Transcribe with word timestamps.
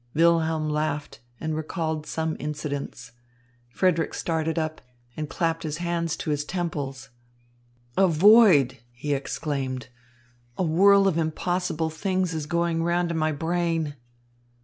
Wilhelm 0.15 0.67
laughed 0.67 1.19
and 1.39 1.55
recalled 1.55 2.07
some 2.07 2.35
incidents. 2.39 3.11
Frederick 3.69 4.15
started 4.15 4.57
up 4.57 4.81
and 5.15 5.29
clapped 5.29 5.61
his 5.61 5.77
hands 5.77 6.17
to 6.17 6.31
his 6.31 6.43
temples. 6.43 7.11
"A 7.95 8.07
void," 8.07 8.79
he 8.91 9.13
exclaimed. 9.13 9.89
"A 10.57 10.63
whirl 10.63 11.07
of 11.07 11.19
impossible 11.19 11.91
things 11.91 12.33
is 12.33 12.47
going 12.47 12.81
round 12.81 13.11
in 13.11 13.17
my 13.17 13.31
brain." 13.31 13.95